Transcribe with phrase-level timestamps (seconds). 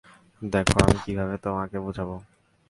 [0.41, 2.15] দেখ, আমি কিভাবে তোমাকে বুঝাবো?